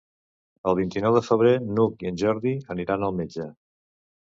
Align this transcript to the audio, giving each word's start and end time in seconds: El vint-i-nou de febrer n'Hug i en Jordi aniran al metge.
El 0.71 0.77
vint-i-nou 0.79 1.19
de 1.19 1.21
febrer 1.29 1.53
n'Hug 1.67 2.03
i 2.07 2.13
en 2.13 2.21
Jordi 2.25 2.59
aniran 2.79 3.11
al 3.11 3.19
metge. 3.23 3.51